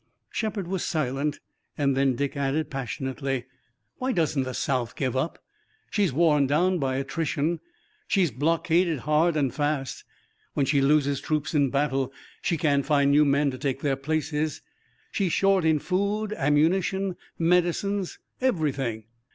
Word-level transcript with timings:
Shepard 0.31 0.67
was 0.67 0.83
silent 0.83 1.39
and 1.77 1.95
then 1.95 2.15
Dick 2.15 2.35
added 2.35 2.71
passionately: 2.71 3.45
"Why 3.97 4.11
doesn't 4.11 4.41
the 4.41 4.55
South 4.55 4.95
give 4.95 5.15
up? 5.15 5.37
She's 5.91 6.11
worn 6.11 6.47
down 6.47 6.79
by 6.79 6.95
attrition. 6.95 7.59
She's 8.07 8.31
blockaded 8.31 9.01
hard 9.01 9.37
and 9.37 9.53
fast! 9.53 10.03
When 10.55 10.65
she 10.65 10.81
loses 10.81 11.21
troops 11.21 11.53
in 11.53 11.69
battle 11.69 12.11
she 12.41 12.57
can't 12.57 12.83
find 12.83 13.11
new 13.11 13.25
men 13.25 13.51
to 13.51 13.59
take 13.59 13.81
their 13.81 13.95
places! 13.95 14.63
She's 15.11 15.33
short 15.33 15.65
in 15.65 15.77
food, 15.77 16.33
ammunition, 16.33 17.15
medicines, 17.37 18.17
everything! 18.41 19.03